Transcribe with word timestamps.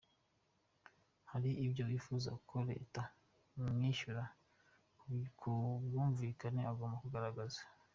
Hari 1.31 1.49
ibyo 1.65 1.83
uwifuza 1.87 2.31
ko 2.49 2.55
Leta 2.69 3.01
imwishyura 3.69 4.23
ku 5.39 5.51
bwumvikane 5.83 6.61
agomba 6.71 6.97
kugaragaza. 7.03 7.61